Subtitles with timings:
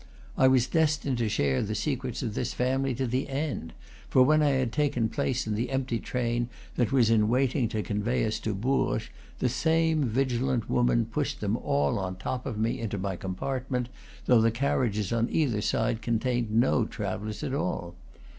[0.35, 3.71] I was destined to share the secrets of this family to the end;
[4.09, 7.83] for when I had taken place in the empty train that was in waiting to
[7.83, 12.79] convey us to Bourges, the same vigilant woman pushed them all on top of me
[12.79, 13.89] into my com partment,
[14.25, 17.93] though the carriages on either side con tained no travellers at all.